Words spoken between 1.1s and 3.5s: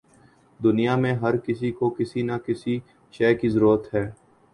ہر کسی کو کسی نہ کسی شے کی